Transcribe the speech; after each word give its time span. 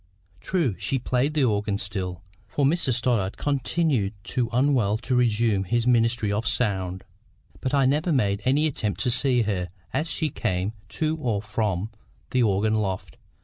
True, 0.39 0.75
she 0.79 0.97
played 0.97 1.35
the 1.35 1.43
organ 1.43 1.77
still, 1.77 2.23
for 2.47 2.65
Mr 2.65 2.91
Stoddart 2.91 3.37
continued 3.37 4.15
too 4.23 4.49
unwell 4.51 4.97
to 4.97 5.13
resume 5.15 5.63
his 5.63 5.85
ministry 5.85 6.31
of 6.31 6.47
sound, 6.47 7.03
but 7.59 7.75
I 7.75 7.85
never 7.85 8.11
made 8.11 8.41
any 8.43 8.65
attempt 8.65 9.01
to 9.01 9.11
see 9.11 9.43
her 9.43 9.69
as 9.93 10.09
she 10.09 10.31
came 10.31 10.73
to 10.97 11.15
or 11.17 11.33
went 11.41 11.45
from 11.45 11.91
the 12.31 12.41
organ 12.41 12.73
loft. 12.73 13.15